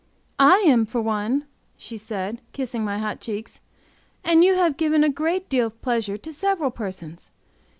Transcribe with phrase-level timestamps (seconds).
[0.39, 1.43] "I am for one,"
[1.77, 3.59] she said, kissing my hot cheeks;
[4.23, 7.29] "and you have given a great deal of pleasure to several persons.